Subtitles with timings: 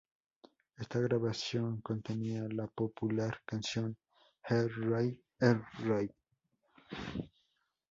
[0.79, 3.95] Esta grabación contenía la popular canción
[4.49, 6.09] "Er-Raï Er-Raï.